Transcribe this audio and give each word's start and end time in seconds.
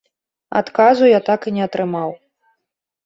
Адказу 0.61 1.03
я 1.11 1.19
так 1.29 1.47
і 1.51 1.55
не 1.59 1.63
атрымаў. 1.69 2.09